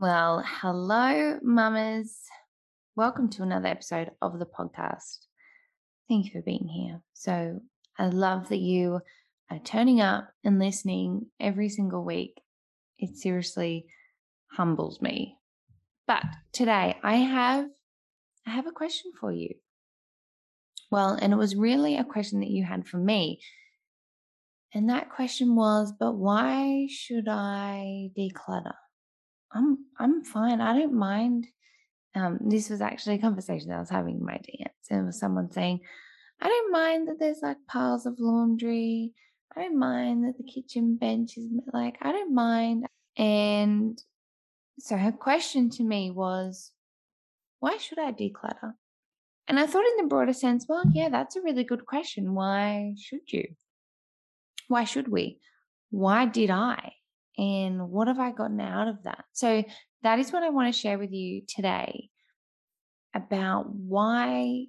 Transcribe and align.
Well, 0.00 0.42
hello, 0.46 1.38
mamas. 1.42 2.22
Welcome 2.96 3.28
to 3.32 3.42
another 3.42 3.68
episode 3.68 4.12
of 4.22 4.38
the 4.38 4.46
podcast. 4.46 5.26
Thank 6.08 6.24
you 6.24 6.30
for 6.30 6.40
being 6.40 6.68
here. 6.68 7.02
So, 7.12 7.60
I 7.98 8.06
love 8.06 8.48
that 8.48 8.60
you 8.60 9.00
are 9.50 9.58
turning 9.58 10.00
up 10.00 10.30
and 10.42 10.58
listening 10.58 11.26
every 11.38 11.68
single 11.68 12.02
week. 12.02 12.40
It 12.98 13.18
seriously 13.18 13.88
humbles 14.50 15.02
me. 15.02 15.36
But 16.06 16.24
today 16.50 16.96
I 17.02 17.16
have 17.16 17.66
I 18.46 18.50
have 18.52 18.66
a 18.66 18.72
question 18.72 19.12
for 19.20 19.30
you. 19.30 19.50
Well, 20.90 21.18
and 21.20 21.30
it 21.34 21.36
was 21.36 21.54
really 21.54 21.98
a 21.98 22.04
question 22.04 22.40
that 22.40 22.48
you 22.48 22.64
had 22.64 22.88
for 22.88 22.96
me. 22.96 23.42
And 24.72 24.88
that 24.88 25.10
question 25.10 25.56
was, 25.56 25.92
but 25.92 26.14
why 26.14 26.86
should 26.88 27.28
I 27.28 28.08
declutter? 28.16 28.72
I'm 29.52 29.78
I'm 29.98 30.24
fine. 30.24 30.60
I 30.60 30.78
don't 30.78 30.94
mind. 30.94 31.46
Um, 32.14 32.38
this 32.40 32.70
was 32.70 32.80
actually 32.80 33.16
a 33.16 33.20
conversation 33.20 33.68
that 33.68 33.76
I 33.76 33.80
was 33.80 33.90
having 33.90 34.16
in 34.16 34.24
my 34.24 34.38
dance, 34.38 34.74
and 34.90 35.06
was 35.06 35.18
someone 35.18 35.50
saying, 35.50 35.80
I 36.40 36.48
don't 36.48 36.72
mind 36.72 37.08
that 37.08 37.18
there's 37.18 37.42
like 37.42 37.58
piles 37.68 38.06
of 38.06 38.18
laundry. 38.18 39.12
I 39.56 39.62
don't 39.62 39.78
mind 39.78 40.24
that 40.24 40.36
the 40.38 40.44
kitchen 40.44 40.96
bench 40.96 41.36
is 41.36 41.46
like, 41.72 41.98
I 42.00 42.12
don't 42.12 42.34
mind. 42.34 42.86
And 43.16 44.00
so 44.78 44.96
her 44.96 45.12
question 45.12 45.70
to 45.70 45.82
me 45.82 46.10
was, 46.10 46.70
why 47.58 47.76
should 47.76 47.98
I 47.98 48.12
declutter? 48.12 48.74
And 49.48 49.58
I 49.58 49.66
thought, 49.66 49.84
in 49.84 49.96
the 49.96 50.08
broader 50.08 50.32
sense, 50.32 50.66
well, 50.68 50.84
yeah, 50.92 51.08
that's 51.08 51.36
a 51.36 51.42
really 51.42 51.64
good 51.64 51.84
question. 51.84 52.34
Why 52.34 52.94
should 52.98 53.32
you? 53.32 53.48
Why 54.68 54.84
should 54.84 55.08
we? 55.08 55.40
Why 55.90 56.26
did 56.26 56.50
I? 56.50 56.92
And 57.40 57.88
what 57.88 58.06
have 58.06 58.18
I 58.18 58.32
gotten 58.32 58.60
out 58.60 58.88
of 58.88 59.02
that? 59.04 59.24
So, 59.32 59.64
that 60.02 60.18
is 60.18 60.30
what 60.30 60.42
I 60.42 60.50
want 60.50 60.72
to 60.72 60.78
share 60.78 60.98
with 60.98 61.12
you 61.12 61.42
today 61.48 62.10
about 63.14 63.70
why 63.74 64.66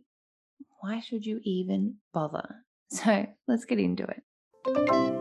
why 0.80 1.02
should 1.02 1.25
you 1.25 1.39
even 1.44 1.97
bother? 2.13 2.55
So, 2.94 3.25
let's 3.47 3.63
get 3.63 3.80
into 3.80 4.03
it. 4.03 5.20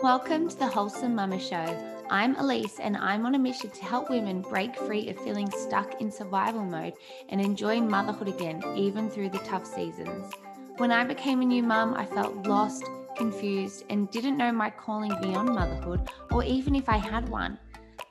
Welcome 0.00 0.48
to 0.48 0.56
the 0.56 0.68
Wholesome 0.68 1.16
Mama 1.16 1.40
Show. 1.40 2.04
I'm 2.08 2.36
Elise, 2.36 2.78
and 2.78 2.96
I'm 2.96 3.26
on 3.26 3.34
a 3.34 3.38
mission 3.38 3.70
to 3.70 3.84
help 3.84 4.10
women 4.10 4.42
break 4.42 4.76
free 4.76 5.08
of 5.08 5.18
feeling 5.18 5.50
stuck 5.50 6.00
in 6.00 6.12
survival 6.12 6.62
mode 6.62 6.92
and 7.30 7.40
enjoy 7.40 7.80
motherhood 7.80 8.28
again, 8.28 8.62
even 8.76 9.10
through 9.10 9.30
the 9.30 9.38
tough 9.38 9.66
seasons. 9.66 10.32
When 10.76 10.92
I 10.92 11.02
became 11.02 11.42
a 11.42 11.44
new 11.44 11.64
mum, 11.64 11.94
I 11.94 12.06
felt 12.06 12.46
lost, 12.46 12.84
confused, 13.16 13.86
and 13.90 14.08
didn't 14.12 14.36
know 14.36 14.52
my 14.52 14.70
calling 14.70 15.12
beyond 15.20 15.48
motherhood, 15.48 16.08
or 16.30 16.44
even 16.44 16.76
if 16.76 16.88
I 16.88 16.98
had 16.98 17.28
one. 17.28 17.58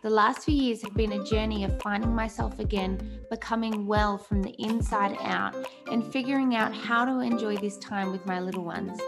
The 0.03 0.09
last 0.09 0.43
few 0.43 0.55
years 0.55 0.81
have 0.83 0.93
been 0.93 1.13
a 1.13 1.23
journey 1.23 1.63
of 1.63 1.81
finding 1.81 2.13
myself 2.13 2.59
again, 2.59 3.21
becoming 3.29 3.87
well 3.87 4.17
from 4.17 4.43
the 4.43 4.55
inside 4.61 5.17
out, 5.21 5.55
and 5.89 6.05
figuring 6.11 6.53
out 6.53 6.75
how 6.75 7.05
to 7.05 7.21
enjoy 7.21 7.55
this 7.55 7.77
time 7.77 8.11
with 8.11 8.25
my 8.25 8.41
little 8.41 8.65
ones. 8.65 8.99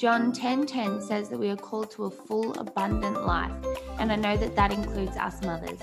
John 0.00 0.32
10:10 0.32 1.02
says 1.02 1.28
that 1.28 1.38
we 1.38 1.50
are 1.50 1.56
called 1.56 1.90
to 1.90 2.06
a 2.06 2.10
full 2.10 2.58
abundant 2.58 3.26
life, 3.26 3.52
and 3.98 4.10
I 4.10 4.16
know 4.16 4.34
that 4.34 4.56
that 4.56 4.72
includes 4.72 5.14
us 5.18 5.42
mothers. 5.42 5.78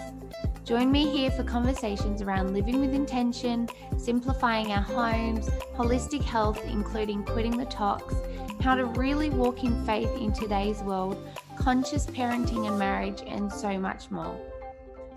Join 0.64 0.92
me 0.92 1.08
here 1.08 1.30
for 1.30 1.44
conversations 1.44 2.24
around 2.24 2.52
living 2.52 2.80
with 2.80 2.96
intention, 2.96 3.70
simplifying 3.96 4.72
our 4.72 4.82
homes, 4.82 5.48
holistic 5.76 6.24
health 6.24 6.60
including 6.66 7.26
quitting 7.26 7.58
the 7.58 7.66
tox, 7.66 8.16
how 8.60 8.74
to 8.74 8.86
really 8.86 9.30
walk 9.30 9.64
in 9.64 9.86
faith 9.86 10.10
in 10.20 10.34
today's 10.34 10.82
world, 10.82 11.16
conscious 11.56 12.08
parenting 12.08 12.68
and 12.68 12.80
marriage, 12.80 13.22
and 13.28 13.54
so 13.54 13.78
much 13.78 14.10
more. 14.10 14.36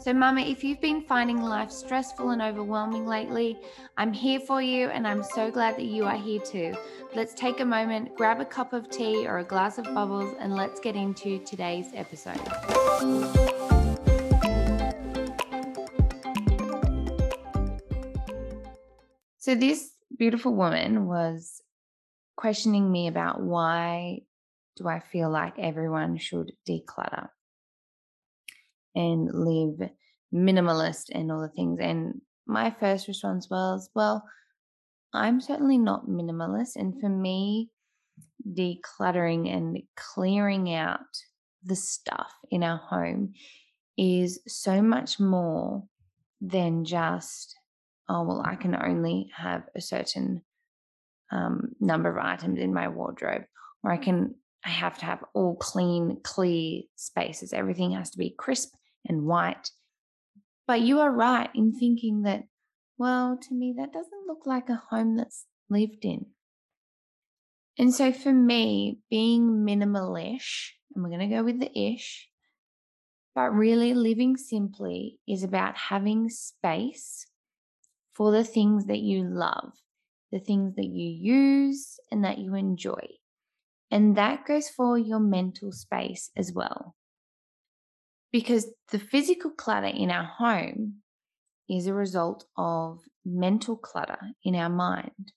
So, 0.00 0.14
Mama, 0.14 0.40
if 0.40 0.64
you've 0.64 0.80
been 0.80 1.02
finding 1.02 1.42
life 1.42 1.70
stressful 1.70 2.30
and 2.30 2.40
overwhelming 2.40 3.06
lately, 3.06 3.58
I'm 3.98 4.14
here 4.14 4.40
for 4.40 4.62
you 4.62 4.88
and 4.88 5.06
I'm 5.06 5.22
so 5.22 5.50
glad 5.50 5.76
that 5.76 5.84
you 5.84 6.06
are 6.06 6.16
here 6.16 6.40
too. 6.40 6.74
Let's 7.14 7.34
take 7.34 7.60
a 7.60 7.66
moment, 7.66 8.16
grab 8.16 8.40
a 8.40 8.46
cup 8.46 8.72
of 8.72 8.88
tea 8.88 9.26
or 9.26 9.40
a 9.40 9.44
glass 9.44 9.76
of 9.76 9.84
bubbles, 9.84 10.34
and 10.40 10.54
let's 10.54 10.80
get 10.80 10.96
into 10.96 11.38
today's 11.40 11.88
episode. 11.92 12.40
So, 19.36 19.54
this 19.54 19.90
beautiful 20.16 20.54
woman 20.54 21.08
was 21.08 21.60
questioning 22.36 22.90
me 22.90 23.06
about 23.06 23.42
why 23.42 24.20
do 24.76 24.88
I 24.88 25.00
feel 25.00 25.28
like 25.28 25.58
everyone 25.58 26.16
should 26.16 26.52
declutter 26.66 27.28
and 28.94 29.30
live 29.32 29.90
minimalist 30.34 31.10
and 31.12 31.30
all 31.30 31.40
the 31.40 31.48
things. 31.48 31.78
And 31.80 32.20
my 32.46 32.74
first 32.78 33.08
response 33.08 33.48
was, 33.50 33.90
well, 33.94 34.24
I'm 35.12 35.40
certainly 35.40 35.78
not 35.78 36.08
minimalist. 36.08 36.76
And 36.76 37.00
for 37.00 37.08
me, 37.08 37.70
decluttering 38.48 39.54
and 39.54 39.78
clearing 39.96 40.72
out 40.74 41.00
the 41.64 41.76
stuff 41.76 42.32
in 42.50 42.62
our 42.62 42.78
home 42.78 43.34
is 43.98 44.40
so 44.46 44.80
much 44.80 45.20
more 45.20 45.84
than 46.40 46.84
just, 46.84 47.54
oh, 48.08 48.22
well, 48.22 48.42
I 48.44 48.54
can 48.54 48.74
only 48.74 49.30
have 49.36 49.64
a 49.76 49.80
certain 49.80 50.42
um, 51.30 51.72
number 51.80 52.10
of 52.10 52.24
items 52.24 52.58
in 52.58 52.72
my 52.72 52.88
wardrobe, 52.88 53.44
or 53.82 53.92
I 53.92 53.98
can 53.98 54.34
I 54.64 54.68
have 54.68 54.98
to 54.98 55.06
have 55.06 55.24
all 55.32 55.56
clean, 55.56 56.18
clear 56.22 56.82
spaces. 56.96 57.54
Everything 57.54 57.92
has 57.92 58.10
to 58.10 58.18
be 58.18 58.34
crisp 58.36 58.74
and 59.06 59.24
white. 59.24 59.70
But 60.66 60.80
you 60.80 61.00
are 61.00 61.10
right 61.10 61.50
in 61.54 61.72
thinking 61.72 62.22
that, 62.22 62.44
well, 62.98 63.38
to 63.40 63.54
me, 63.54 63.74
that 63.78 63.92
doesn't 63.92 64.26
look 64.26 64.46
like 64.46 64.68
a 64.68 64.82
home 64.90 65.16
that's 65.16 65.46
lived 65.68 66.04
in. 66.04 66.26
And 67.78 67.94
so 67.94 68.12
for 68.12 68.32
me, 68.32 68.98
being 69.08 69.64
minimalish, 69.66 70.70
and 70.94 71.02
we're 71.02 71.10
going 71.10 71.28
to 71.28 71.34
go 71.34 71.42
with 71.42 71.60
the 71.60 71.78
ish, 71.78 72.28
but 73.34 73.50
really 73.50 73.94
living 73.94 74.36
simply 74.36 75.18
is 75.26 75.42
about 75.42 75.76
having 75.76 76.28
space 76.28 77.26
for 78.12 78.32
the 78.32 78.44
things 78.44 78.86
that 78.86 78.98
you 78.98 79.24
love, 79.24 79.72
the 80.30 80.40
things 80.40 80.74
that 80.74 80.84
you 80.84 81.08
use 81.08 81.98
and 82.10 82.24
that 82.24 82.38
you 82.38 82.54
enjoy. 82.54 83.06
And 83.90 84.16
that 84.16 84.46
goes 84.46 84.68
for 84.68 84.98
your 84.98 85.20
mental 85.20 85.72
space 85.72 86.30
as 86.36 86.52
well. 86.52 86.94
Because 88.32 88.66
the 88.90 88.98
physical 88.98 89.50
clutter 89.50 89.88
in 89.88 90.10
our 90.10 90.24
home 90.24 91.02
is 91.68 91.86
a 91.86 91.94
result 91.94 92.44
of 92.56 93.00
mental 93.24 93.76
clutter 93.76 94.18
in 94.44 94.54
our 94.54 94.68
mind. 94.68 95.32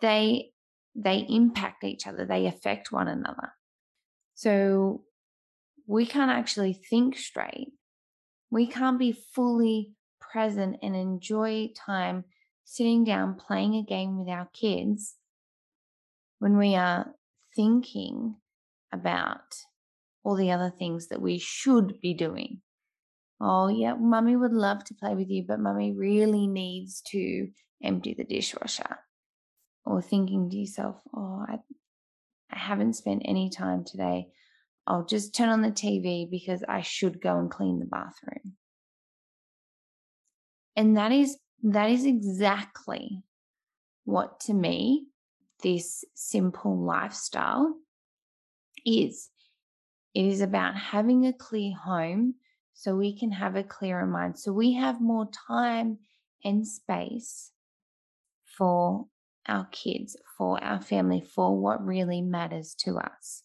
They 0.00 0.50
they 0.94 1.24
impact 1.28 1.84
each 1.84 2.06
other, 2.06 2.26
they 2.26 2.46
affect 2.46 2.92
one 2.92 3.08
another. 3.08 3.52
So 4.34 5.04
we 5.86 6.04
can't 6.04 6.30
actually 6.30 6.74
think 6.74 7.16
straight. 7.16 7.72
We 8.50 8.66
can't 8.66 8.98
be 8.98 9.12
fully 9.12 9.92
present 10.20 10.76
and 10.82 10.94
enjoy 10.94 11.70
time 11.74 12.24
sitting 12.64 13.04
down 13.04 13.36
playing 13.36 13.74
a 13.76 13.82
game 13.82 14.18
with 14.18 14.28
our 14.28 14.48
kids 14.52 15.16
when 16.38 16.56
we 16.58 16.74
are 16.74 17.14
thinking 17.54 18.36
about 18.92 19.54
all 20.24 20.36
the 20.36 20.50
other 20.50 20.72
things 20.78 21.08
that 21.08 21.20
we 21.20 21.38
should 21.38 22.00
be 22.00 22.14
doing. 22.14 22.60
Oh, 23.40 23.68
yeah, 23.68 23.94
mummy 23.94 24.36
would 24.36 24.52
love 24.52 24.84
to 24.84 24.94
play 24.94 25.14
with 25.14 25.28
you, 25.28 25.44
but 25.46 25.58
mummy 25.58 25.92
really 25.92 26.46
needs 26.46 27.00
to 27.08 27.48
empty 27.82 28.14
the 28.14 28.24
dishwasher. 28.24 28.98
Or 29.84 30.00
thinking 30.00 30.48
to 30.48 30.56
yourself, 30.56 31.00
oh, 31.12 31.44
I, 31.48 31.58
I 32.52 32.58
haven't 32.58 32.94
spent 32.94 33.22
any 33.24 33.50
time 33.50 33.84
today. 33.84 34.28
I'll 34.86 35.04
just 35.04 35.34
turn 35.34 35.48
on 35.48 35.62
the 35.62 35.72
TV 35.72 36.30
because 36.30 36.62
I 36.68 36.82
should 36.82 37.20
go 37.20 37.38
and 37.38 37.50
clean 37.50 37.80
the 37.80 37.86
bathroom. 37.86 38.56
And 40.76 40.96
that 40.96 41.12
is 41.12 41.36
that 41.64 41.90
is 41.90 42.04
exactly 42.04 43.22
what 44.04 44.40
to 44.40 44.54
me 44.54 45.06
this 45.62 46.04
simple 46.14 46.76
lifestyle 46.76 47.74
is. 48.84 49.28
It 50.14 50.26
is 50.26 50.40
about 50.40 50.76
having 50.76 51.26
a 51.26 51.32
clear 51.32 51.74
home 51.74 52.34
so 52.74 52.96
we 52.96 53.18
can 53.18 53.32
have 53.32 53.56
a 53.56 53.62
clearer 53.62 54.06
mind. 54.06 54.38
So 54.38 54.52
we 54.52 54.74
have 54.74 55.00
more 55.00 55.28
time 55.48 55.98
and 56.44 56.66
space 56.66 57.50
for 58.44 59.06
our 59.46 59.66
kids, 59.70 60.16
for 60.36 60.62
our 60.62 60.80
family, 60.80 61.20
for 61.20 61.58
what 61.58 61.84
really 61.84 62.20
matters 62.20 62.74
to 62.80 62.98
us. 62.98 63.42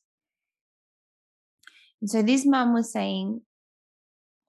And 2.01 2.09
so 2.09 2.21
this 2.21 2.45
mum 2.45 2.73
was 2.73 2.91
saying, 2.91 3.41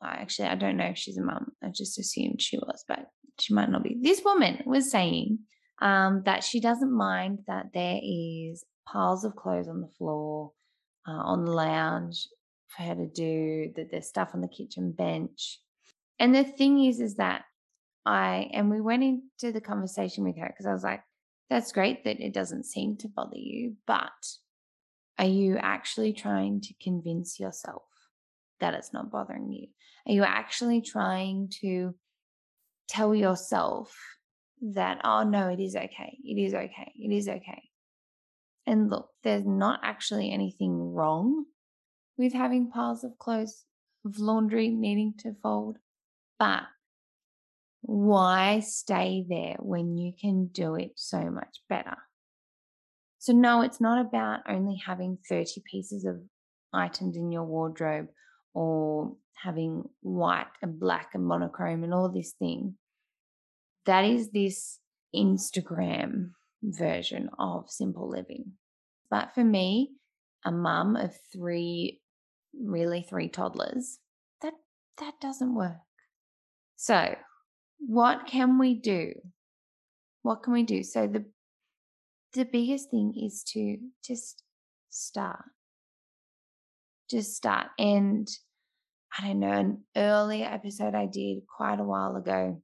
actually, 0.03 0.49
I 0.49 0.55
don't 0.55 0.77
know 0.77 0.87
if 0.87 0.99
she's 0.99 1.19
a 1.19 1.23
mum. 1.23 1.53
I 1.63 1.69
just 1.69 1.99
assumed 1.99 2.43
she 2.43 2.59
was, 2.59 2.85
but 2.87 3.07
she 3.41 3.55
might 3.55 3.71
not 3.71 3.83
be. 3.83 3.97
This 4.01 4.23
woman 4.25 4.63
was 4.67 4.91
saying 4.91 5.41
um, 5.81 6.23
that 6.25 6.45
she 6.45 6.61
doesn't 6.61 6.93
mind 6.93 7.41
that 7.47 7.67
there 7.73 8.01
is 8.03 8.65
piles 8.87 9.25
of 9.25 9.37
clothes 9.37 9.69
on 9.69 9.81
the 9.81 9.89
floor, 9.99 10.53
uh, 11.09 11.23
on 11.23 11.45
the 11.45 11.53
lounge 11.53 12.29
for 12.69 12.83
her 12.83 12.95
to 12.95 13.07
do, 13.07 13.73
that 13.77 13.91
there's 13.91 14.09
stuff 14.09 14.31
on 14.35 14.43
the 14.43 14.49
kitchen 14.49 14.93
bench. 14.93 15.61
And 16.19 16.35
the 16.35 16.45
thing 16.45 16.85
is, 16.85 17.01
is 17.01 17.15
that 17.17 17.45
I, 18.05 18.51
and 18.53 18.71
we 18.71 18.81
went 18.81 19.05
into 19.05 19.53
the 19.53 19.61
conversation 19.61 20.25
with 20.25 20.37
her 20.39 20.49
because 20.49 20.67
I 20.67 20.73
was 20.73 20.85
like, 20.85 21.03
that's 21.49 21.73
great 21.73 22.05
that 22.05 22.21
it 22.21 22.35
doesn't 22.35 22.67
seem 22.67 22.97
to 22.99 23.09
bother 23.09 23.39
you, 23.39 23.77
but 23.87 24.13
are 25.19 25.27
you 25.27 25.57
actually 25.57 26.13
trying 26.13 26.61
to 26.61 26.75
convince 26.83 27.41
yourself 27.41 27.83
that 28.61 28.75
it's 28.75 28.93
not 28.93 29.11
bothering 29.11 29.51
you? 29.51 29.69
Are 30.07 30.13
you 30.13 30.25
actually 30.25 30.83
trying 30.83 31.51
to 31.61 31.95
tell 32.89 33.15
yourself 33.15 33.97
that, 34.61 35.01
oh 35.05 35.23
no, 35.23 35.49
it 35.49 35.61
is 35.61 35.75
okay. 35.75 36.19
It 36.23 36.39
is 36.39 36.55
okay. 36.55 36.93
It 36.97 37.13
is 37.15 37.29
okay. 37.29 37.68
And 38.69 38.91
look, 38.91 39.09
there's 39.25 39.47
not 39.47 39.81
actually 39.83 40.31
anything 40.31 40.93
wrong 40.93 41.47
with 42.19 42.35
having 42.35 42.69
piles 42.71 43.03
of 43.03 43.17
clothes, 43.19 43.65
of 44.05 44.19
laundry 44.19 44.69
needing 44.69 45.15
to 45.21 45.35
fold, 45.43 45.79
but 46.39 46.65
why 47.81 48.61
stay 48.61 49.25
there 49.27 49.57
when 49.59 49.97
you 49.97 50.13
can 50.21 50.49
do 50.49 50.75
it 50.75 50.93
so 50.97 51.31
much 51.31 51.63
better? 51.71 51.97
So, 53.19 53.33
no, 53.33 53.63
it's 53.63 53.81
not 53.81 54.05
about 54.05 54.41
only 54.47 54.79
having 54.85 55.17
30 55.27 55.63
pieces 55.65 56.05
of 56.05 56.21
items 56.71 57.17
in 57.17 57.33
your 57.33 57.45
wardrobe 57.45 58.09
or 58.53 59.17
having 59.43 59.85
white 60.03 60.45
and 60.61 60.79
black 60.79 61.13
and 61.15 61.25
monochrome 61.25 61.85
and 61.85 61.95
all 61.95 62.11
this 62.11 62.35
thing. 62.39 62.75
That 63.87 64.05
is 64.05 64.31
this 64.31 64.79
Instagram 65.17 66.33
version 66.63 67.31
of 67.39 67.71
simple 67.71 68.09
living. 68.09 68.53
But 69.11 69.35
for 69.35 69.45
me, 69.45 69.93
a 70.45 70.53
mum 70.53 70.97
of 70.97 71.15
three, 71.33 72.01
really 72.55 73.03
three 73.03 73.29
toddlers, 73.29 73.99
that 74.43 74.55
that 74.99 75.15
doesn't 75.21 75.55
work. 75.55 75.79
So, 76.77 77.17
what 77.79 78.27
can 78.27 78.59
we 78.59 78.75
do? 78.75 79.15
What 80.23 80.43
can 80.43 80.53
we 80.53 80.63
do? 80.63 80.83
So 80.83 81.07
the 81.07 81.25
the 82.35 82.45
biggest 82.45 82.91
thing 82.91 83.15
is 83.17 83.43
to 83.55 83.79
just 84.05 84.43
start. 84.91 85.45
Just 87.11 87.35
start. 87.35 87.69
And 87.79 88.29
I 89.19 89.29
don't 89.29 89.41
know, 89.41 89.53
an 89.53 89.85
earlier 89.97 90.47
episode 90.47 90.95
I 90.95 91.07
did 91.07 91.39
quite 91.57 91.81
a 91.81 91.85
while 91.85 92.17
ago 92.17 92.63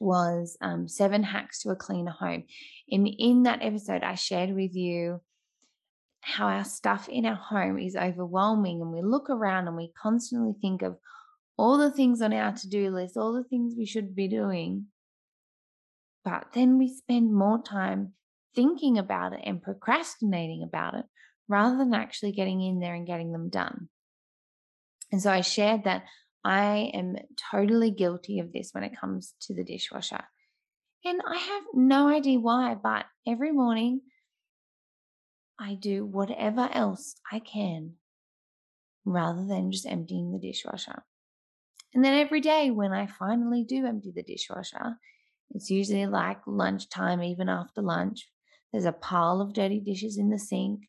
was 0.00 0.56
um, 0.60 0.88
seven 0.88 1.22
hacks 1.22 1.62
to 1.62 1.70
a 1.70 1.76
cleaner 1.76 2.10
home. 2.10 2.44
And 2.90 3.06
in 3.06 3.44
that 3.44 3.62
episode, 3.62 4.02
I 4.02 4.14
shared 4.14 4.54
with 4.54 4.74
you 4.74 5.20
how 6.22 6.46
our 6.46 6.64
stuff 6.64 7.08
in 7.08 7.26
our 7.26 7.36
home 7.36 7.78
is 7.78 7.94
overwhelming. 7.94 8.80
And 8.80 8.92
we 8.92 9.02
look 9.02 9.30
around 9.30 9.68
and 9.68 9.76
we 9.76 9.92
constantly 10.00 10.54
think 10.60 10.82
of 10.82 10.96
all 11.56 11.78
the 11.78 11.90
things 11.90 12.22
on 12.22 12.32
our 12.32 12.52
to 12.52 12.68
do 12.68 12.90
list, 12.90 13.16
all 13.16 13.34
the 13.34 13.44
things 13.44 13.74
we 13.76 13.86
should 13.86 14.14
be 14.14 14.28
doing. 14.28 14.86
But 16.24 16.48
then 16.54 16.78
we 16.78 16.88
spend 16.88 17.34
more 17.34 17.62
time 17.62 18.14
thinking 18.54 18.98
about 18.98 19.32
it 19.34 19.40
and 19.44 19.62
procrastinating 19.62 20.62
about 20.62 20.94
it 20.94 21.04
rather 21.48 21.76
than 21.78 21.94
actually 21.94 22.32
getting 22.32 22.60
in 22.62 22.80
there 22.80 22.94
and 22.94 23.06
getting 23.06 23.32
them 23.32 23.48
done. 23.48 23.88
And 25.12 25.20
so 25.20 25.30
I 25.30 25.40
shared 25.40 25.84
that 25.84 26.04
I 26.44 26.90
am 26.94 27.16
totally 27.50 27.90
guilty 27.90 28.38
of 28.38 28.52
this 28.52 28.70
when 28.72 28.84
it 28.84 28.98
comes 28.98 29.34
to 29.42 29.54
the 29.54 29.64
dishwasher. 29.64 30.24
And 31.04 31.20
I 31.26 31.36
have 31.36 31.62
no 31.74 32.08
idea 32.08 32.38
why, 32.38 32.74
but 32.74 33.06
every 33.26 33.52
morning 33.52 34.02
I 35.58 35.74
do 35.74 36.04
whatever 36.06 36.68
else 36.72 37.16
I 37.30 37.40
can 37.40 37.94
rather 39.04 39.46
than 39.46 39.72
just 39.72 39.86
emptying 39.86 40.32
the 40.32 40.38
dishwasher. 40.38 41.02
And 41.94 42.04
then 42.04 42.14
every 42.14 42.40
day 42.40 42.70
when 42.70 42.92
I 42.92 43.06
finally 43.06 43.64
do 43.64 43.86
empty 43.86 44.12
the 44.14 44.22
dishwasher, 44.22 44.96
it's 45.50 45.70
usually 45.70 46.06
like 46.06 46.40
lunchtime, 46.46 47.22
even 47.22 47.48
after 47.48 47.82
lunch, 47.82 48.28
there's 48.72 48.84
a 48.84 48.92
pile 48.92 49.40
of 49.40 49.52
dirty 49.52 49.80
dishes 49.80 50.16
in 50.16 50.30
the 50.30 50.38
sink. 50.38 50.82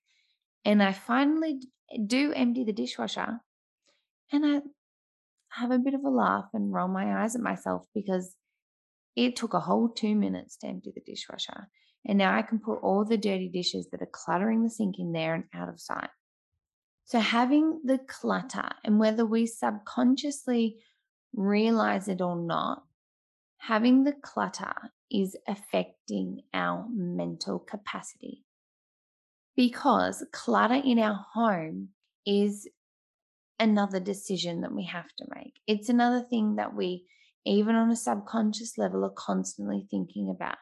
And 0.63 0.83
I 0.83 0.91
finally 0.91 1.59
do 2.05 2.31
empty 2.33 2.63
the 2.63 2.73
dishwasher 2.73 3.39
and 4.31 4.45
I 4.45 4.61
have 5.51 5.71
a 5.71 5.79
bit 5.79 5.93
of 5.93 6.03
a 6.03 6.09
laugh 6.09 6.45
and 6.53 6.73
roll 6.73 6.87
my 6.87 7.23
eyes 7.23 7.35
at 7.35 7.41
myself 7.41 7.85
because 7.93 8.35
it 9.15 9.35
took 9.35 9.53
a 9.53 9.59
whole 9.59 9.89
two 9.89 10.15
minutes 10.15 10.57
to 10.57 10.67
empty 10.67 10.91
the 10.93 11.01
dishwasher. 11.01 11.67
And 12.05 12.17
now 12.17 12.35
I 12.35 12.41
can 12.41 12.59
put 12.59 12.79
all 12.81 13.05
the 13.05 13.17
dirty 13.17 13.49
dishes 13.49 13.89
that 13.91 14.01
are 14.01 14.09
cluttering 14.11 14.63
the 14.63 14.69
sink 14.69 14.95
in 14.97 15.11
there 15.11 15.35
and 15.35 15.43
out 15.53 15.69
of 15.69 15.79
sight. 15.79 16.09
So, 17.05 17.19
having 17.19 17.81
the 17.83 17.97
clutter, 17.97 18.69
and 18.83 18.97
whether 18.97 19.25
we 19.25 19.45
subconsciously 19.45 20.77
realize 21.33 22.07
it 22.07 22.21
or 22.21 22.35
not, 22.35 22.83
having 23.57 24.03
the 24.03 24.13
clutter 24.13 24.73
is 25.11 25.35
affecting 25.47 26.41
our 26.53 26.87
mental 26.89 27.59
capacity. 27.59 28.45
Because 29.55 30.25
clutter 30.31 30.81
in 30.85 30.97
our 30.99 31.25
home 31.33 31.89
is 32.25 32.67
another 33.61 33.99
decision 33.99 34.61
that 34.61 34.73
we 34.73 34.85
have 34.85 35.07
to 35.19 35.25
make. 35.35 35.53
It's 35.67 35.87
another 35.87 36.25
thing 36.27 36.55
that 36.55 36.75
we, 36.75 37.05
even 37.45 37.75
on 37.75 37.91
a 37.91 37.95
subconscious 37.95 38.77
level, 38.77 39.05
are 39.05 39.13
constantly 39.15 39.87
thinking 39.89 40.33
about. 40.35 40.57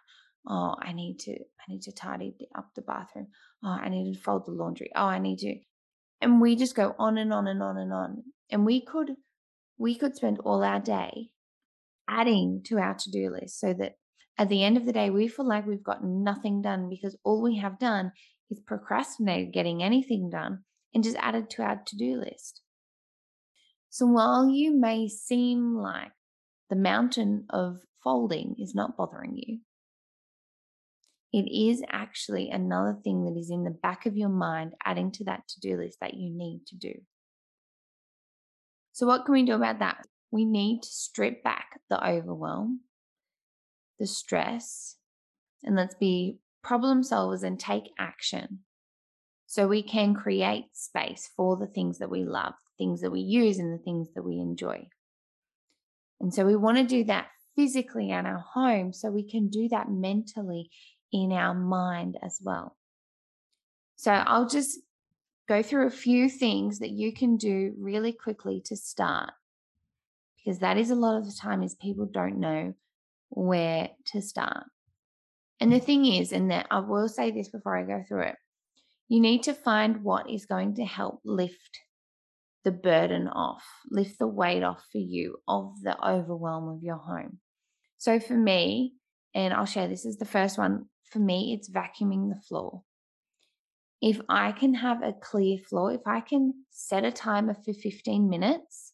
Oh, 0.47 0.75
I 0.81 0.91
need 0.91 1.17
to, 1.19 1.31
I 1.31 1.63
need 1.71 1.81
to 1.83 1.93
tidy 1.93 2.35
up 2.57 2.67
the 2.75 2.81
bathroom. 2.81 3.27
Oh, 3.63 3.69
I 3.69 3.87
need 3.87 4.13
to 4.13 4.19
fold 4.19 4.45
the 4.45 4.51
laundry. 4.51 4.91
Oh, 4.95 5.05
I 5.05 5.19
need 5.19 5.39
to. 5.39 5.55
And 6.21 6.41
we 6.41 6.57
just 6.57 6.75
go 6.75 6.93
on 6.99 7.17
and 7.17 7.33
on 7.33 7.47
and 7.47 7.63
on 7.63 7.77
and 7.77 7.93
on. 7.93 8.23
And 8.51 8.65
we 8.65 8.83
could, 8.83 9.11
we 9.77 9.95
could 9.95 10.15
spend 10.15 10.39
all 10.43 10.63
our 10.63 10.81
day 10.81 11.29
adding 12.09 12.61
to 12.65 12.79
our 12.79 12.95
to-do 12.95 13.31
list 13.31 13.59
so 13.59 13.73
that 13.73 13.93
at 14.37 14.49
the 14.49 14.63
end 14.63 14.75
of 14.75 14.85
the 14.85 14.93
day, 14.93 15.09
we 15.09 15.29
feel 15.29 15.47
like 15.47 15.65
we've 15.65 15.83
got 15.83 16.03
nothing 16.03 16.61
done 16.61 16.89
because 16.89 17.17
all 17.23 17.41
we 17.41 17.57
have 17.59 17.79
done 17.79 18.11
is 18.49 18.59
procrastinated 18.59 19.53
getting 19.53 19.83
anything 19.83 20.29
done 20.29 20.63
and 20.93 21.03
just 21.03 21.17
added 21.17 21.49
to 21.51 21.61
our 21.61 21.81
to 21.85 21.95
do 21.95 22.19
list. 22.19 22.61
So 23.89 24.05
while 24.05 24.49
you 24.49 24.75
may 24.75 25.07
seem 25.07 25.75
like 25.75 26.11
the 26.69 26.75
mountain 26.75 27.45
of 27.49 27.81
folding 28.03 28.55
is 28.59 28.75
not 28.75 28.95
bothering 28.95 29.35
you, 29.35 29.59
it 31.31 31.49
is 31.49 31.83
actually 31.89 32.49
another 32.49 32.97
thing 33.03 33.25
that 33.25 33.39
is 33.39 33.49
in 33.49 33.63
the 33.63 33.69
back 33.69 34.05
of 34.05 34.17
your 34.17 34.29
mind, 34.29 34.73
adding 34.83 35.11
to 35.13 35.23
that 35.25 35.47
to 35.49 35.59
do 35.59 35.77
list 35.77 35.99
that 36.01 36.15
you 36.15 36.31
need 36.31 36.65
to 36.67 36.75
do. 36.75 36.93
So, 38.93 39.05
what 39.05 39.25
can 39.25 39.33
we 39.33 39.45
do 39.45 39.53
about 39.53 39.79
that? 39.79 40.05
We 40.31 40.45
need 40.45 40.83
to 40.83 40.89
strip 40.89 41.43
back 41.43 41.79
the 41.89 42.05
overwhelm 42.05 42.81
the 43.99 44.07
stress 44.07 44.95
and 45.63 45.75
let's 45.75 45.95
be 45.95 46.39
problem 46.63 47.03
solvers 47.03 47.43
and 47.43 47.59
take 47.59 47.91
action 47.99 48.59
so 49.45 49.67
we 49.67 49.83
can 49.83 50.13
create 50.13 50.65
space 50.73 51.29
for 51.35 51.57
the 51.57 51.67
things 51.67 51.97
that 51.99 52.09
we 52.09 52.23
love, 52.23 52.53
things 52.79 53.01
that 53.01 53.11
we 53.11 53.19
use, 53.19 53.59
and 53.59 53.71
the 53.71 53.83
things 53.83 54.07
that 54.15 54.23
we 54.23 54.39
enjoy. 54.39 54.87
And 56.19 56.33
so 56.33 56.45
we 56.45 56.55
want 56.55 56.77
to 56.77 56.83
do 56.83 57.03
that 57.03 57.27
physically 57.55 58.09
in 58.09 58.25
our 58.25 58.43
home 58.53 58.93
so 58.93 59.11
we 59.11 59.29
can 59.29 59.49
do 59.49 59.69
that 59.69 59.91
mentally 59.91 60.71
in 61.11 61.31
our 61.31 61.53
mind 61.53 62.17
as 62.23 62.39
well. 62.41 62.75
So 63.95 64.11
I'll 64.11 64.47
just 64.47 64.79
go 65.47 65.61
through 65.61 65.87
a 65.87 65.91
few 65.91 66.29
things 66.29 66.79
that 66.79 66.91
you 66.91 67.13
can 67.13 67.37
do 67.37 67.73
really 67.77 68.13
quickly 68.13 68.61
to 68.65 68.75
start 68.75 69.31
because 70.37 70.59
that 70.59 70.77
is 70.77 70.89
a 70.89 70.95
lot 70.95 71.17
of 71.17 71.25
the 71.25 71.37
time 71.39 71.63
is 71.63 71.75
people 71.75 72.05
don't 72.05 72.39
know 72.39 72.73
where 73.29 73.89
to 74.07 74.21
start. 74.21 74.63
And 75.59 75.71
the 75.71 75.79
thing 75.79 76.05
is, 76.05 76.31
and 76.31 76.51
that 76.51 76.67
I 76.71 76.79
will 76.79 77.09
say 77.09 77.31
this 77.31 77.49
before 77.49 77.77
I 77.77 77.83
go 77.83 78.03
through 78.07 78.23
it, 78.23 78.35
you 79.09 79.19
need 79.19 79.43
to 79.43 79.53
find 79.53 80.03
what 80.03 80.29
is 80.29 80.45
going 80.45 80.75
to 80.75 80.85
help 80.85 81.19
lift 81.25 81.79
the 82.63 82.71
burden 82.71 83.27
off, 83.27 83.63
lift 83.89 84.19
the 84.19 84.27
weight 84.27 84.63
off 84.63 84.83
for 84.91 84.97
you 84.97 85.37
of 85.47 85.81
the 85.81 85.95
overwhelm 86.05 86.69
of 86.69 86.83
your 86.83 86.97
home. 86.97 87.39
So 87.97 88.19
for 88.19 88.35
me, 88.35 88.95
and 89.33 89.53
I'll 89.53 89.65
share 89.65 89.87
this 89.87 90.05
is 90.05 90.17
the 90.17 90.25
first 90.25 90.57
one, 90.57 90.85
for 91.05 91.19
me, 91.19 91.53
it's 91.53 91.69
vacuuming 91.69 92.29
the 92.29 92.41
floor. 92.47 92.83
If 94.01 94.21
I 94.29 94.51
can 94.51 94.73
have 94.75 95.03
a 95.03 95.13
clear 95.13 95.57
floor, 95.57 95.91
if 95.91 96.01
I 96.05 96.21
can 96.21 96.53
set 96.69 97.03
a 97.03 97.11
timer 97.11 97.53
for 97.53 97.73
15 97.73 98.29
minutes, 98.29 98.93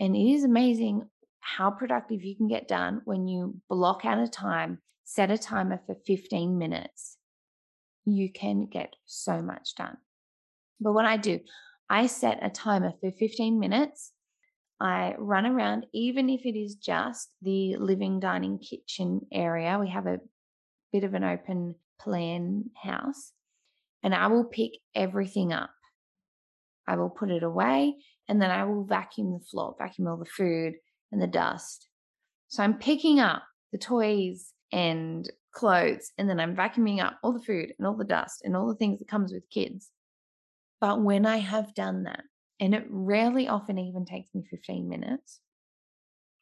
and 0.00 0.16
it 0.16 0.32
is 0.32 0.44
amazing 0.44 1.08
how 1.40 1.70
productive 1.70 2.24
you 2.24 2.34
can 2.34 2.48
get 2.48 2.66
done 2.66 3.02
when 3.04 3.28
you 3.28 3.60
block 3.68 4.04
out 4.04 4.18
a 4.18 4.28
time, 4.28 4.78
set 5.04 5.30
a 5.30 5.38
timer 5.38 5.80
for 5.86 5.94
15 6.06 6.56
minutes. 6.56 7.18
You 8.06 8.32
can 8.32 8.66
get 8.66 8.96
so 9.04 9.42
much 9.42 9.74
done. 9.74 9.98
But 10.80 10.94
what 10.94 11.04
I 11.04 11.16
do, 11.16 11.40
I 11.88 12.06
set 12.06 12.38
a 12.42 12.50
timer 12.50 12.92
for 13.00 13.10
15 13.10 13.58
minutes. 13.58 14.12
I 14.80 15.14
run 15.18 15.46
around, 15.46 15.86
even 15.92 16.28
if 16.28 16.44
it 16.44 16.58
is 16.58 16.74
just 16.74 17.30
the 17.42 17.76
living, 17.76 18.20
dining, 18.20 18.58
kitchen 18.58 19.22
area. 19.32 19.78
We 19.78 19.90
have 19.90 20.06
a 20.06 20.20
bit 20.92 21.04
of 21.04 21.14
an 21.14 21.24
open 21.24 21.76
plan 22.00 22.70
house. 22.82 23.32
and 24.02 24.14
I 24.14 24.26
will 24.26 24.44
pick 24.44 24.72
everything 24.94 25.52
up. 25.52 25.70
I 26.86 26.96
will 26.96 27.08
put 27.08 27.30
it 27.30 27.42
away 27.42 27.94
and 28.28 28.40
then 28.40 28.50
I 28.50 28.64
will 28.64 28.84
vacuum 28.84 29.32
the 29.32 29.44
floor, 29.44 29.74
vacuum 29.78 30.08
all 30.08 30.18
the 30.18 30.26
food 30.26 30.74
and 31.10 31.22
the 31.22 31.26
dust. 31.26 31.88
So 32.48 32.62
I'm 32.62 32.74
picking 32.74 33.18
up 33.18 33.42
the 33.72 33.78
toys 33.78 34.52
and 34.72 35.26
clothes 35.52 36.12
and 36.18 36.28
then 36.28 36.38
I'm 36.38 36.54
vacuuming 36.54 37.02
up 37.02 37.18
all 37.22 37.32
the 37.32 37.42
food 37.42 37.72
and 37.78 37.86
all 37.86 37.96
the 37.96 38.04
dust 38.04 38.42
and 38.44 38.54
all 38.54 38.68
the 38.68 38.74
things 38.74 38.98
that 38.98 39.08
comes 39.08 39.32
with 39.32 39.48
kids. 39.50 39.90
But 40.80 41.02
when 41.02 41.26
I 41.26 41.38
have 41.38 41.74
done 41.74 42.04
that, 42.04 42.24
and 42.60 42.74
it 42.74 42.86
rarely 42.88 43.48
often 43.48 43.78
even 43.78 44.04
takes 44.04 44.34
me 44.34 44.44
15 44.48 44.88
minutes, 44.88 45.40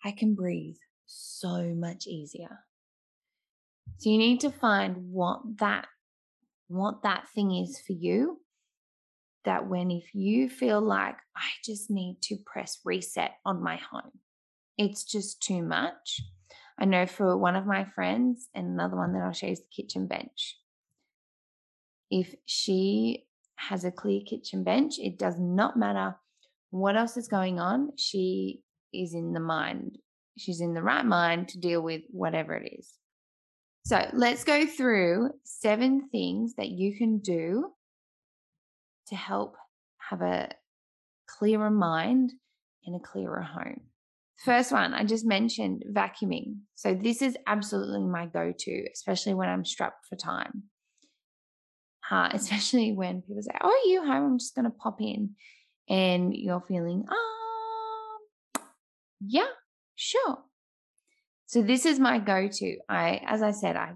I 0.05 0.13
can 0.13 0.35
breathe 0.35 0.77
so 1.07 1.75
much 1.75 2.07
easier. 2.07 2.61
So 3.99 4.11
you 4.11 4.19
need 4.19 4.41
to 4.41 4.51
find 4.51 5.13
what 5.13 5.59
that 5.59 5.87
what 6.69 7.03
that 7.03 7.29
thing 7.35 7.55
is 7.55 7.79
for 7.81 7.93
you 7.93 8.41
that 9.45 9.69
when 9.69 9.91
if 9.91 10.15
you 10.15 10.49
feel 10.49 10.81
like 10.81 11.17
I 11.37 11.49
just 11.65 11.91
need 11.91 12.19
to 12.23 12.37
press 12.47 12.79
reset 12.85 13.33
on 13.45 13.63
my 13.63 13.77
home, 13.77 14.21
it's 14.79 15.05
just 15.05 15.43
too 15.43 15.63
much. 15.63 16.21
I 16.79 16.85
know 16.85 17.07
for 17.07 17.37
one 17.37 17.57
of 17.57 17.67
my 17.67 17.85
friends 17.85 18.49
and 18.55 18.67
another 18.67 18.97
one 18.97 19.13
that 19.13 19.23
I'll 19.23 19.33
show 19.33 19.49
is 19.49 19.61
the 19.61 19.83
kitchen 19.83 20.07
bench. 20.07 20.59
If 22.11 22.35
she 22.47 23.27
has 23.69 23.85
a 23.85 23.91
clear 23.91 24.21
kitchen 24.27 24.65
bench, 24.65 24.95
it 24.99 25.19
does 25.19 25.39
not 25.39 25.77
matter 25.77 26.17
what 26.71 26.97
else 26.97 27.17
is 27.17 27.29
going 27.29 27.61
on. 27.61 27.91
She 27.97 28.63
is 28.93 29.15
in 29.15 29.33
the 29.33 29.41
mind, 29.41 29.99
she's 30.39 30.61
in 30.61 30.75
the 30.75 30.83
right 30.83 31.05
mind 31.05 31.49
to 31.49 31.59
deal 31.59 31.83
with 31.83 32.03
whatever 32.11 32.55
it 32.55 32.71
is. 32.79 32.95
So 33.85 34.09
let's 34.13 34.45
go 34.45 34.67
through 34.67 35.31
seven 35.45 36.09
things 36.11 36.55
that 36.57 36.69
you 36.69 36.97
can 36.97 37.19
do 37.19 37.73
to 39.09 39.17
help 39.17 39.57
have 40.11 40.23
a 40.23 40.51
clearer 41.27 41.71
mind 41.71 42.33
and 42.87 42.97
a 42.97 43.01
clearer 43.01 43.43
home. 43.43 43.81
First 44.45 44.73
one, 44.73 44.93
I 44.93 45.05
just 45.05 45.25
mentioned 45.25 45.85
vacuuming. 45.93 46.57
So, 46.75 46.95
this 46.95 47.23
is 47.23 47.37
absolutely 47.47 48.05
my 48.09 48.27
go 48.27 48.53
to, 48.57 48.87
especially 48.93 49.35
when 49.35 49.49
I'm 49.49 49.65
strapped 49.65 50.07
for 50.09 50.17
time. 50.17 50.65
Uh, 52.13 52.29
especially 52.35 52.93
when 52.93 53.23
people 53.23 53.43
say, 53.43 53.57
Oh, 53.61 53.69
are 53.69 53.89
you 53.89 54.05
home? 54.05 54.33
I'm 54.33 54.39
just 54.39 54.55
going 54.55 54.67
to 54.67 54.71
pop 54.71 55.01
in. 55.01 55.31
And 55.89 56.35
you're 56.35 56.65
feeling, 56.69 57.05
um, 57.09 58.63
yeah, 59.21 59.49
sure. 59.97 60.39
So, 61.47 61.61
this 61.63 61.85
is 61.87 61.99
my 61.99 62.19
go 62.19 62.49
to. 62.49 62.77
I, 62.89 63.21
as 63.27 63.43
I 63.43 63.51
said, 63.51 63.77
I 63.77 63.93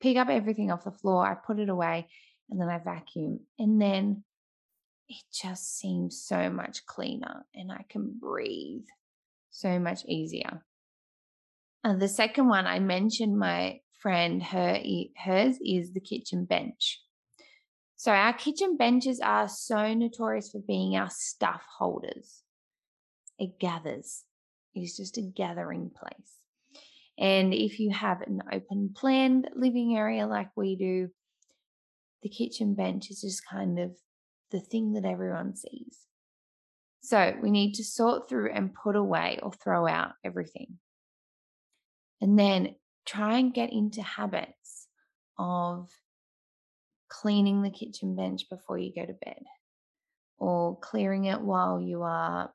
pick 0.00 0.16
up 0.16 0.28
everything 0.28 0.70
off 0.70 0.84
the 0.84 0.90
floor, 0.90 1.26
I 1.26 1.34
put 1.34 1.58
it 1.58 1.68
away, 1.68 2.08
and 2.50 2.60
then 2.60 2.68
I 2.68 2.78
vacuum. 2.78 3.40
And 3.58 3.80
then 3.80 4.24
it 5.08 5.22
just 5.32 5.78
seems 5.78 6.22
so 6.22 6.50
much 6.50 6.86
cleaner 6.86 7.44
and 7.54 7.72
I 7.72 7.84
can 7.88 8.16
breathe 8.20 8.86
so 9.50 9.78
much 9.78 10.04
easier. 10.06 10.64
And 11.82 12.00
the 12.00 12.08
second 12.08 12.48
one 12.48 12.66
I 12.66 12.78
mentioned 12.78 13.36
my 13.36 13.80
friend 13.98 14.42
her 14.42 14.78
hers 15.16 15.58
is 15.60 15.92
the 15.92 16.00
kitchen 16.00 16.44
bench. 16.44 17.00
So 18.00 18.12
our 18.12 18.32
kitchen 18.32 18.78
benches 18.78 19.20
are 19.20 19.46
so 19.46 19.92
notorious 19.92 20.52
for 20.52 20.60
being 20.66 20.96
our 20.96 21.10
stuff 21.10 21.60
holders. 21.76 22.42
It 23.38 23.60
gathers. 23.60 24.24
It's 24.74 24.96
just 24.96 25.18
a 25.18 25.20
gathering 25.20 25.90
place. 25.90 26.38
And 27.18 27.52
if 27.52 27.78
you 27.78 27.90
have 27.90 28.22
an 28.22 28.42
open 28.50 28.94
planned 28.96 29.50
living 29.54 29.98
area 29.98 30.26
like 30.26 30.48
we 30.56 30.76
do, 30.76 31.10
the 32.22 32.30
kitchen 32.30 32.72
bench 32.72 33.10
is 33.10 33.20
just 33.20 33.46
kind 33.46 33.78
of 33.78 33.90
the 34.50 34.60
thing 34.60 34.94
that 34.94 35.04
everyone 35.04 35.54
sees. 35.54 35.98
So 37.02 37.34
we 37.42 37.50
need 37.50 37.74
to 37.74 37.84
sort 37.84 38.30
through 38.30 38.50
and 38.54 38.72
put 38.72 38.96
away 38.96 39.40
or 39.42 39.52
throw 39.52 39.86
out 39.86 40.12
everything. 40.24 40.78
And 42.22 42.38
then 42.38 42.76
try 43.04 43.36
and 43.36 43.52
get 43.52 43.70
into 43.70 44.00
habits 44.00 44.86
of 45.38 45.90
cleaning 47.10 47.62
the 47.62 47.70
kitchen 47.70 48.16
bench 48.16 48.48
before 48.48 48.78
you 48.78 48.92
go 48.94 49.04
to 49.04 49.12
bed 49.12 49.42
or 50.38 50.78
clearing 50.78 51.26
it 51.26 51.40
while 51.40 51.80
you 51.80 52.02
are 52.02 52.50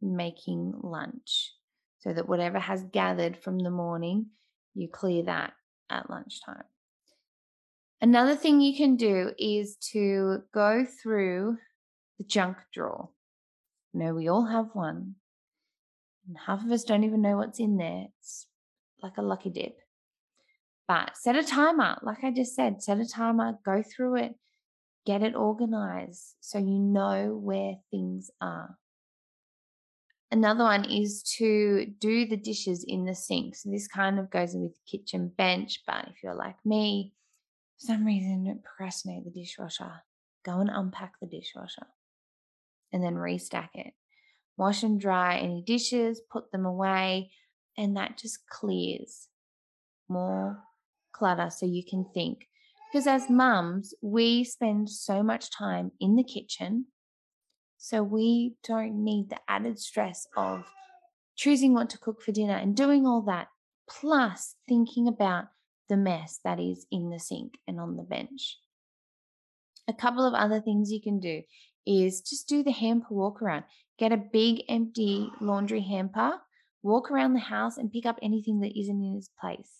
making 0.00 0.72
lunch 0.82 1.52
so 1.98 2.12
that 2.12 2.28
whatever 2.28 2.60
has 2.60 2.84
gathered 2.84 3.36
from 3.36 3.58
the 3.58 3.70
morning, 3.70 4.26
you 4.74 4.88
clear 4.88 5.24
that 5.24 5.54
at 5.90 6.08
lunchtime. 6.08 6.62
Another 8.00 8.36
thing 8.36 8.60
you 8.60 8.76
can 8.76 8.96
do 8.96 9.32
is 9.38 9.76
to 9.92 10.42
go 10.52 10.84
through 11.02 11.56
the 12.18 12.24
junk 12.24 12.58
drawer. 12.72 13.08
You 13.92 14.00
know, 14.00 14.14
we 14.14 14.28
all 14.28 14.44
have 14.44 14.66
one. 14.74 15.14
And 16.28 16.36
half 16.46 16.64
of 16.64 16.70
us 16.70 16.84
don't 16.84 17.04
even 17.04 17.22
know 17.22 17.38
what's 17.38 17.58
in 17.58 17.78
there. 17.78 18.06
It's 18.20 18.46
like 19.02 19.16
a 19.16 19.22
lucky 19.22 19.50
dip. 19.50 19.78
But 20.88 21.16
set 21.16 21.36
a 21.36 21.42
timer. 21.42 21.98
Like 22.02 22.22
I 22.22 22.30
just 22.30 22.54
said, 22.54 22.82
set 22.82 22.98
a 22.98 23.08
timer, 23.08 23.58
go 23.64 23.82
through 23.82 24.16
it, 24.16 24.34
get 25.04 25.22
it 25.22 25.34
organized 25.34 26.34
so 26.40 26.58
you 26.58 26.78
know 26.78 27.38
where 27.40 27.74
things 27.90 28.30
are. 28.40 28.76
Another 30.30 30.64
one 30.64 30.84
is 30.84 31.22
to 31.38 31.86
do 31.98 32.26
the 32.26 32.36
dishes 32.36 32.84
in 32.86 33.04
the 33.04 33.14
sink. 33.14 33.54
So 33.54 33.70
this 33.70 33.86
kind 33.86 34.18
of 34.18 34.30
goes 34.30 34.54
with 34.54 34.76
kitchen 34.86 35.32
bench, 35.36 35.82
but 35.86 36.08
if 36.08 36.22
you're 36.22 36.34
like 36.34 36.56
me, 36.64 37.14
for 37.78 37.86
some 37.86 38.04
reason 38.04 38.60
procrastinate 38.64 39.24
the 39.24 39.30
dishwasher. 39.30 40.02
Go 40.44 40.60
and 40.60 40.70
unpack 40.72 41.14
the 41.20 41.26
dishwasher 41.26 41.86
and 42.92 43.02
then 43.02 43.14
restack 43.14 43.70
it. 43.74 43.92
Wash 44.56 44.82
and 44.82 45.00
dry 45.00 45.38
any 45.38 45.62
dishes, 45.62 46.20
put 46.30 46.50
them 46.50 46.64
away, 46.64 47.30
and 47.76 47.96
that 47.96 48.16
just 48.16 48.48
clears 48.48 49.28
more 50.08 50.62
clutter 51.16 51.50
so 51.50 51.66
you 51.66 51.84
can 51.84 52.04
think. 52.12 52.46
Because 52.92 53.06
as 53.06 53.28
mums, 53.28 53.94
we 54.02 54.44
spend 54.44 54.88
so 54.88 55.22
much 55.22 55.50
time 55.50 55.92
in 56.00 56.16
the 56.16 56.24
kitchen, 56.24 56.86
so 57.78 58.02
we 58.02 58.54
don't 58.66 59.04
need 59.04 59.30
the 59.30 59.38
added 59.48 59.78
stress 59.78 60.26
of 60.36 60.64
choosing 61.36 61.74
what 61.74 61.90
to 61.90 61.98
cook 61.98 62.22
for 62.22 62.32
dinner 62.32 62.56
and 62.56 62.76
doing 62.76 63.06
all 63.06 63.22
that, 63.22 63.48
plus 63.88 64.54
thinking 64.68 65.08
about 65.08 65.46
the 65.88 65.96
mess 65.96 66.40
that 66.44 66.58
is 66.58 66.86
in 66.90 67.10
the 67.10 67.18
sink 67.18 67.54
and 67.68 67.78
on 67.78 67.96
the 67.96 68.02
bench. 68.02 68.58
A 69.88 69.92
couple 69.92 70.26
of 70.26 70.34
other 70.34 70.60
things 70.60 70.90
you 70.90 71.00
can 71.00 71.20
do 71.20 71.42
is 71.86 72.20
just 72.22 72.48
do 72.48 72.62
the 72.62 72.72
hamper 72.72 73.14
walk 73.14 73.40
around. 73.40 73.64
Get 73.98 74.12
a 74.12 74.16
big 74.16 74.62
empty 74.68 75.30
laundry 75.40 75.80
hamper, 75.80 76.40
walk 76.82 77.10
around 77.10 77.34
the 77.34 77.40
house 77.40 77.76
and 77.76 77.92
pick 77.92 78.06
up 78.06 78.18
anything 78.20 78.60
that 78.60 78.78
isn't 78.78 79.04
in 79.04 79.16
its 79.16 79.30
place. 79.40 79.70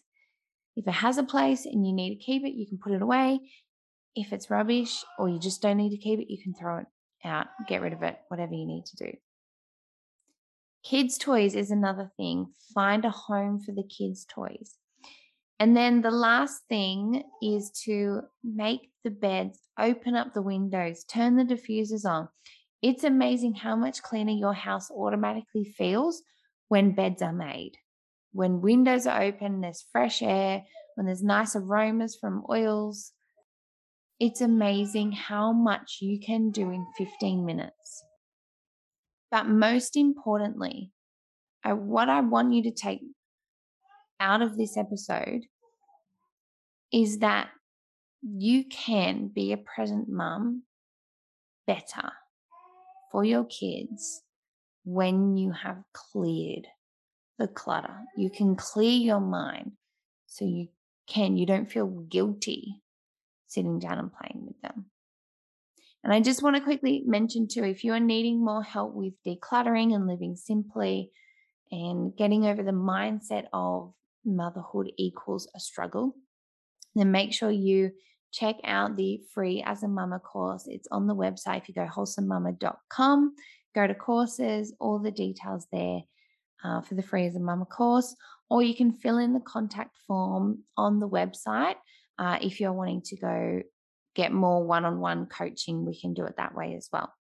If 0.76 0.86
it 0.86 0.92
has 0.92 1.18
a 1.18 1.24
place 1.24 1.64
and 1.64 1.86
you 1.86 1.92
need 1.92 2.10
to 2.10 2.24
keep 2.24 2.44
it, 2.44 2.52
you 2.52 2.66
can 2.66 2.78
put 2.78 2.92
it 2.92 3.02
away. 3.02 3.40
If 4.14 4.32
it's 4.32 4.50
rubbish 4.50 5.04
or 5.18 5.28
you 5.28 5.38
just 5.38 5.62
don't 5.62 5.78
need 5.78 5.90
to 5.90 5.96
keep 5.96 6.20
it, 6.20 6.30
you 6.30 6.42
can 6.42 6.54
throw 6.54 6.78
it 6.78 6.86
out, 7.24 7.46
get 7.66 7.80
rid 7.80 7.94
of 7.94 8.02
it, 8.02 8.18
whatever 8.28 8.54
you 8.54 8.66
need 8.66 8.84
to 8.86 8.96
do. 8.96 9.12
Kids' 10.84 11.18
toys 11.18 11.56
is 11.56 11.70
another 11.70 12.12
thing. 12.16 12.52
Find 12.74 13.04
a 13.04 13.10
home 13.10 13.58
for 13.58 13.72
the 13.72 13.82
kids' 13.82 14.24
toys. 14.24 14.76
And 15.58 15.76
then 15.76 16.02
the 16.02 16.10
last 16.10 16.62
thing 16.68 17.24
is 17.42 17.70
to 17.84 18.20
make 18.44 18.90
the 19.02 19.10
beds, 19.10 19.58
open 19.78 20.14
up 20.14 20.34
the 20.34 20.42
windows, 20.42 21.04
turn 21.04 21.36
the 21.36 21.44
diffusers 21.44 22.04
on. 22.04 22.28
It's 22.82 23.04
amazing 23.04 23.54
how 23.54 23.74
much 23.74 24.02
cleaner 24.02 24.32
your 24.32 24.52
house 24.52 24.90
automatically 24.90 25.64
feels 25.64 26.22
when 26.68 26.94
beds 26.94 27.22
are 27.22 27.32
made. 27.32 27.72
When 28.36 28.60
windows 28.60 29.06
are 29.06 29.22
open, 29.22 29.62
there's 29.62 29.86
fresh 29.90 30.20
air, 30.20 30.62
when 30.94 31.06
there's 31.06 31.22
nice 31.22 31.56
aromas 31.56 32.18
from 32.20 32.44
oils. 32.50 33.12
It's 34.20 34.42
amazing 34.42 35.12
how 35.12 35.54
much 35.54 36.00
you 36.02 36.20
can 36.20 36.50
do 36.50 36.70
in 36.70 36.86
15 36.98 37.46
minutes. 37.46 38.04
But 39.30 39.46
most 39.46 39.96
importantly, 39.96 40.92
I, 41.64 41.72
what 41.72 42.10
I 42.10 42.20
want 42.20 42.52
you 42.52 42.64
to 42.64 42.72
take 42.72 43.00
out 44.20 44.42
of 44.42 44.58
this 44.58 44.76
episode 44.76 45.46
is 46.92 47.20
that 47.20 47.48
you 48.20 48.64
can 48.64 49.28
be 49.28 49.54
a 49.54 49.56
present 49.56 50.10
mum 50.10 50.64
better 51.66 52.12
for 53.10 53.24
your 53.24 53.46
kids 53.46 54.20
when 54.84 55.38
you 55.38 55.52
have 55.52 55.78
cleared 55.94 56.66
the 57.38 57.48
clutter. 57.48 57.94
You 58.16 58.30
can 58.30 58.56
clear 58.56 58.90
your 58.90 59.20
mind 59.20 59.72
so 60.26 60.44
you 60.44 60.68
can, 61.06 61.36
you 61.36 61.46
don't 61.46 61.70
feel 61.70 61.86
guilty 61.86 62.82
sitting 63.46 63.78
down 63.78 63.98
and 63.98 64.10
playing 64.12 64.46
with 64.46 64.60
them. 64.62 64.86
And 66.02 66.12
I 66.12 66.20
just 66.20 66.42
want 66.42 66.56
to 66.56 66.62
quickly 66.62 67.02
mention 67.06 67.48
too 67.48 67.64
if 67.64 67.82
you 67.82 67.92
are 67.92 68.00
needing 68.00 68.44
more 68.44 68.62
help 68.62 68.94
with 68.94 69.14
decluttering 69.26 69.94
and 69.94 70.06
living 70.06 70.36
simply 70.36 71.10
and 71.70 72.16
getting 72.16 72.46
over 72.46 72.62
the 72.62 72.70
mindset 72.72 73.46
of 73.52 73.92
motherhood 74.24 74.92
equals 74.96 75.48
a 75.54 75.60
struggle, 75.60 76.14
then 76.94 77.10
make 77.10 77.32
sure 77.32 77.50
you 77.50 77.90
check 78.32 78.56
out 78.64 78.96
the 78.96 79.20
free 79.32 79.62
as 79.66 79.82
a 79.82 79.88
mama 79.88 80.18
course. 80.18 80.66
It's 80.68 80.88
on 80.90 81.06
the 81.06 81.14
website. 81.14 81.62
If 81.62 81.68
you 81.68 81.74
go 81.74 81.86
wholesomemama.com, 81.86 83.34
go 83.74 83.86
to 83.86 83.94
courses, 83.94 84.74
all 84.78 84.98
the 84.98 85.10
details 85.10 85.66
there 85.72 86.02
uh, 86.64 86.80
for 86.80 86.94
the 86.94 87.02
free 87.02 87.26
as 87.26 87.36
a 87.36 87.40
mama 87.40 87.64
course, 87.64 88.14
or 88.50 88.62
you 88.62 88.74
can 88.74 88.92
fill 88.92 89.18
in 89.18 89.32
the 89.32 89.40
contact 89.40 89.96
form 90.06 90.64
on 90.76 90.98
the 90.98 91.08
website 91.08 91.76
uh, 92.18 92.38
if 92.40 92.60
you're 92.60 92.72
wanting 92.72 93.02
to 93.02 93.16
go 93.16 93.62
get 94.14 94.32
more 94.32 94.64
one 94.64 94.84
on 94.84 95.00
one 95.00 95.26
coaching. 95.26 95.84
We 95.84 95.98
can 95.98 96.14
do 96.14 96.24
it 96.24 96.36
that 96.36 96.54
way 96.54 96.74
as 96.74 96.88
well. 96.92 97.12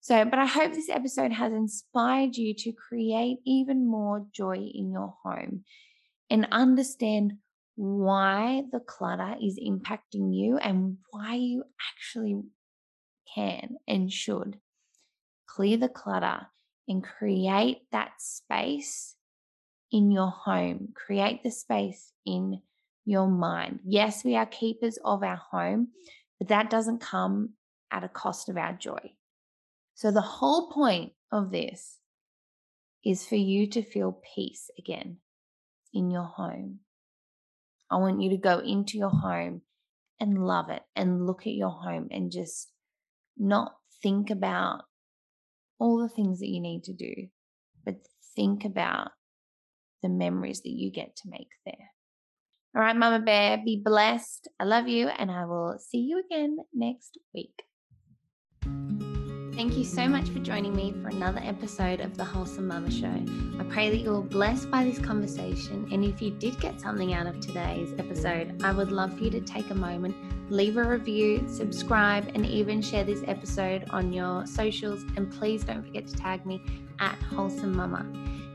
So, 0.00 0.24
but 0.26 0.38
I 0.38 0.44
hope 0.44 0.74
this 0.74 0.90
episode 0.90 1.32
has 1.32 1.52
inspired 1.52 2.36
you 2.36 2.52
to 2.54 2.72
create 2.72 3.38
even 3.46 3.86
more 3.86 4.26
joy 4.32 4.56
in 4.56 4.92
your 4.92 5.14
home 5.22 5.64
and 6.28 6.46
understand 6.52 7.34
why 7.76 8.64
the 8.70 8.80
clutter 8.80 9.34
is 9.42 9.58
impacting 9.58 10.34
you 10.34 10.58
and 10.58 10.98
why 11.10 11.34
you 11.34 11.64
actually 11.90 12.42
can 13.34 13.76
and 13.88 14.12
should 14.12 14.58
clear 15.46 15.76
the 15.76 15.88
clutter 15.88 16.46
and 16.88 17.02
create 17.02 17.82
that 17.92 18.12
space 18.18 19.16
in 19.90 20.10
your 20.10 20.30
home, 20.30 20.88
create 20.94 21.42
the 21.42 21.50
space 21.50 22.12
in 22.26 22.60
your 23.04 23.28
mind. 23.28 23.80
Yes, 23.84 24.24
we 24.24 24.36
are 24.36 24.46
keepers 24.46 24.98
of 25.04 25.22
our 25.22 25.40
home, 25.50 25.88
but 26.38 26.48
that 26.48 26.70
doesn't 26.70 27.00
come 27.00 27.50
at 27.90 28.04
a 28.04 28.08
cost 28.08 28.48
of 28.48 28.56
our 28.56 28.72
joy. 28.72 29.12
So, 29.94 30.10
the 30.10 30.20
whole 30.20 30.70
point 30.70 31.12
of 31.30 31.52
this 31.52 31.98
is 33.04 33.26
for 33.26 33.36
you 33.36 33.68
to 33.70 33.82
feel 33.82 34.20
peace 34.34 34.70
again 34.78 35.18
in 35.92 36.10
your 36.10 36.24
home. 36.24 36.80
I 37.90 37.96
want 37.96 38.20
you 38.20 38.30
to 38.30 38.36
go 38.36 38.58
into 38.58 38.98
your 38.98 39.10
home 39.10 39.62
and 40.18 40.46
love 40.46 40.70
it 40.70 40.82
and 40.96 41.26
look 41.26 41.42
at 41.42 41.52
your 41.52 41.70
home 41.70 42.08
and 42.10 42.32
just 42.32 42.70
not 43.36 43.76
think 44.02 44.30
about 44.30 44.82
all 45.78 45.98
the 45.98 46.08
things 46.08 46.40
that 46.40 46.48
you 46.48 46.60
need 46.60 46.84
to 46.84 46.92
do, 46.92 47.28
but 47.84 47.96
think 48.34 48.64
about 48.64 49.10
the 50.02 50.08
memories 50.08 50.62
that 50.62 50.72
you 50.72 50.90
get 50.90 51.16
to 51.16 51.30
make 51.30 51.48
there. 51.64 51.90
All 52.76 52.82
right, 52.82 52.96
Mama 52.96 53.20
Bear, 53.20 53.62
be 53.64 53.80
blessed. 53.84 54.48
I 54.58 54.64
love 54.64 54.88
you, 54.88 55.08
and 55.08 55.30
I 55.30 55.44
will 55.44 55.78
see 55.78 55.98
you 55.98 56.20
again 56.24 56.56
next 56.72 57.18
week. 57.32 57.62
Thank 59.54 59.76
you 59.76 59.84
so 59.84 60.08
much 60.08 60.28
for 60.30 60.40
joining 60.40 60.74
me 60.74 60.92
for 61.00 61.06
another 61.06 61.40
episode 61.44 62.00
of 62.00 62.16
the 62.16 62.24
Wholesome 62.24 62.66
Mama 62.66 62.90
Show. 62.90 63.14
I 63.60 63.62
pray 63.70 63.88
that 63.88 63.98
you're 63.98 64.20
blessed 64.20 64.68
by 64.68 64.82
this 64.82 64.98
conversation. 64.98 65.88
And 65.92 66.04
if 66.04 66.20
you 66.20 66.32
did 66.32 66.58
get 66.58 66.80
something 66.80 67.14
out 67.14 67.28
of 67.28 67.38
today's 67.38 67.92
episode, 67.96 68.60
I 68.64 68.72
would 68.72 68.90
love 68.90 69.16
for 69.16 69.22
you 69.22 69.30
to 69.30 69.40
take 69.40 69.70
a 69.70 69.74
moment, 69.74 70.16
leave 70.50 70.76
a 70.76 70.84
review, 70.84 71.44
subscribe, 71.48 72.30
and 72.34 72.44
even 72.46 72.82
share 72.82 73.04
this 73.04 73.22
episode 73.26 73.84
on 73.90 74.12
your 74.12 74.46
socials. 74.46 75.02
And 75.16 75.30
please 75.30 75.64
don't 75.64 75.82
forget 75.82 76.06
to 76.06 76.14
tag 76.14 76.44
me 76.46 76.62
at 77.00 77.16
Wholesome 77.22 77.76
Mama. 77.76 78.06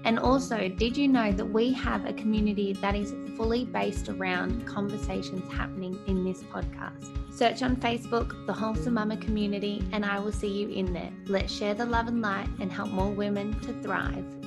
And 0.05 0.17
also, 0.17 0.69
did 0.69 0.95
you 0.95 1.07
know 1.07 1.31
that 1.31 1.45
we 1.45 1.73
have 1.73 2.05
a 2.05 2.13
community 2.13 2.73
that 2.73 2.95
is 2.95 3.13
fully 3.35 3.65
based 3.65 4.07
around 4.07 4.65
conversations 4.65 5.51
happening 5.51 5.99
in 6.07 6.23
this 6.23 6.41
podcast? 6.43 7.15
Search 7.33 7.63
on 7.63 7.75
Facebook, 7.75 8.45
the 8.45 8.53
Wholesome 8.53 8.93
Mama 8.93 9.17
Community, 9.17 9.83
and 9.91 10.05
I 10.05 10.19
will 10.19 10.31
see 10.31 10.47
you 10.47 10.69
in 10.69 10.93
there. 10.93 11.11
Let's 11.25 11.53
share 11.53 11.73
the 11.73 11.85
love 11.85 12.07
and 12.07 12.21
light 12.21 12.49
and 12.59 12.71
help 12.71 12.89
more 12.89 13.11
women 13.11 13.59
to 13.61 13.73
thrive. 13.81 14.38